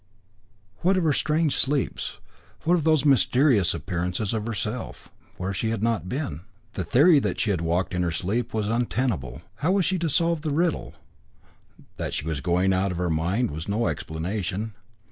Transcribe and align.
What 0.79 0.97
of 0.97 1.03
her 1.03 1.13
strange 1.13 1.55
sleeps? 1.55 2.17
What 2.63 2.73
of 2.73 2.83
those 2.85 3.05
mysterious 3.05 3.75
appearances 3.75 4.33
of 4.33 4.47
herself, 4.47 5.09
where 5.37 5.53
she 5.53 5.69
had 5.69 5.83
not 5.83 6.09
been? 6.09 6.41
The 6.73 6.83
theory 6.83 7.19
that 7.19 7.39
she 7.39 7.51
had 7.51 7.61
walked 7.61 7.93
in 7.93 8.01
her 8.01 8.09
sleep 8.09 8.51
was 8.51 8.67
untenable. 8.67 9.43
How 9.57 9.73
was 9.73 9.85
she 9.85 9.99
to 9.99 10.09
solve 10.09 10.41
the 10.41 10.49
riddle? 10.49 10.95
That 11.97 12.15
she 12.15 12.25
was 12.25 12.41
going 12.41 12.73
out 12.73 12.91
of 12.91 12.97
her 12.97 13.11
mind 13.11 13.51
was 13.51 13.67
no 13.67 13.85
explanation. 13.85 14.73